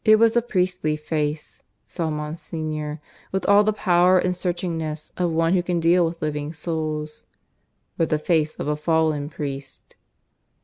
[0.03, 2.99] It was a priestly face, saw Monsignor,
[3.31, 7.25] with all the power and searchingness of one who can deal with living souls;
[7.97, 9.95] but the face of a fallen priest.